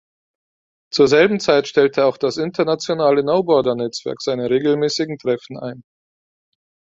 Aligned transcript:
Zur 0.91 1.07
selben 1.07 1.39
Zeit 1.39 1.67
stellte 1.67 2.05
auch 2.07 2.17
das 2.17 2.37
internationale 2.37 3.23
„No 3.23 3.43
Border“-Netzwerk 3.43 4.19
seine 4.19 4.49
regelmäßigen 4.49 5.19
Treffen 5.19 5.59
ein. 5.59 5.83